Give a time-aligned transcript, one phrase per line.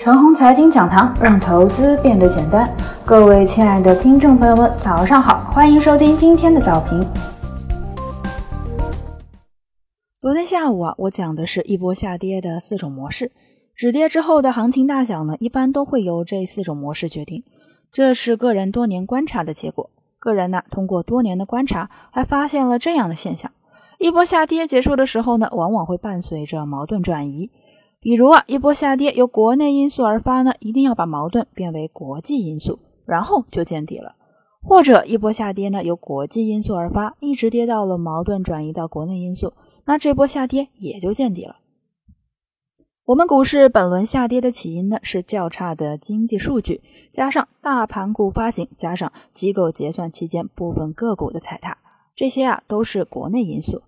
[0.00, 2.68] 陈红财经讲堂，让投资变得简单。
[3.06, 7.00] 各位亲爱的听众朋友们，早上好，欢迎收听今天的早评。
[10.18, 13.32] 昨天下午啊，我讲的是一波下跌的四种模式，
[13.74, 17.42] 止跌之后的行情大小呢，一般都会由这四种模式决定。
[17.90, 19.88] 这是个人多年观察的结果。
[20.18, 23.50] 个人呢，通过多年的观察，还发现了这样的现象：
[23.98, 27.50] 一波下跌结束的时候呢，往往会伴随着矛盾转移。
[28.04, 34.10] 比如啊，一波下跌由国内因素而发呢，一定要把矛盾变为国际因素，然后就见底了；
[34.62, 39.54] 或者一波下跌呢由国际因素而发，一直跌到了矛盾转移到国内因素，
[39.86, 41.56] 那这波下跌也就见底了。
[43.06, 51.78] 我们股市本轮下跌的起因呢是较差的经济数据，加上大盘股发行，加上机构结算期间部分个股的踩踏，
[52.14, 53.80] 这些啊都是国内因素。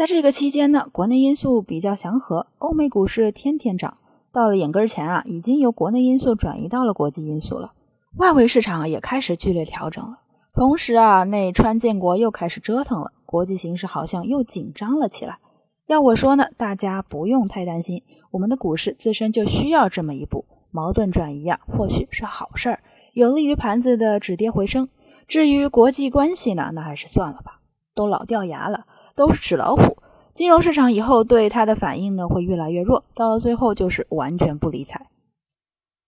[0.00, 3.98] 在这个期间呢，国内因素比较祥和，欧美股市天天涨。
[4.32, 7.72] 到了眼根前啊，已经由国内因素转移到了国际因素了。
[8.16, 10.20] 外围市场也开始剧烈调整了。
[10.54, 15.38] 同时啊，内川建国又开始折腾了，国际形势好像又紧张了起来。
[15.86, 22.80] 要我说呢，大家不用太担心，我们的股市自身就需要这么一步矛盾转移啊，或许是好事儿，
[23.12, 24.88] 有利于盘子的止跌回升。
[25.28, 27.59] 至于国际关系呢，那还是算了吧，
[28.00, 28.86] 都老掉牙了。
[29.14, 29.98] 都是纸老虎，
[30.32, 35.08] 金融市场以后对它的反应呢会越来越弱，到了最后就是完全不理睬。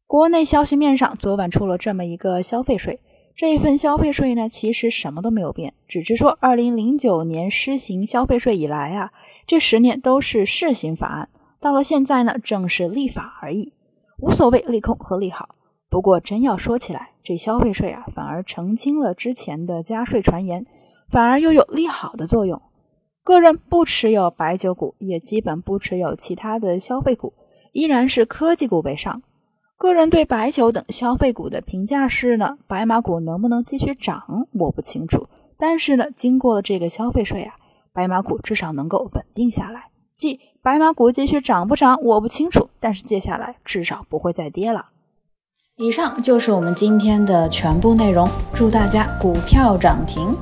[0.06, 3.00] 国内消息面上，昨晚出了这么一个消费税，
[3.36, 9.10] 这一份消费税呢其实什么都没有变，只是说二零零九年施行消费税以来啊，
[9.46, 11.28] 这十年都是试行法案，
[11.60, 13.74] 到了现在呢正是立法而已，
[14.20, 15.56] 无所谓利空和利好。
[15.90, 20.64] 不过真要说起来，这消费税啊反而澄清了之前的加税传言，
[21.12, 22.62] 反而又有利好的作用。
[23.22, 27.34] 个人不持有白酒股，也基本不持有其他的消费股，
[27.72, 29.22] 依然是科技股为上。
[29.76, 35.28] 个人对白酒等消费股的评价是呢，白马股能不能继续涨，我不清楚。
[35.58, 37.56] 但是呢，经过了这个消费税啊，
[37.92, 39.90] 白马股至少能够稳定下来。
[40.16, 44.86] 即白马股继续涨不涨，我不清楚，但是接下来至少不会再跌了。
[45.76, 50.34] 以上就是我们今天的全部内容，祝大家股票涨停。